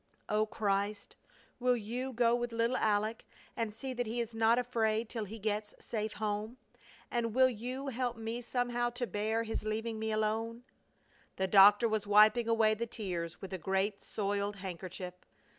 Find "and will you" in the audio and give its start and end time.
7.11-7.89